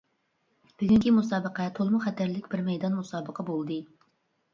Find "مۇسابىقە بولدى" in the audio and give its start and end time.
3.01-3.79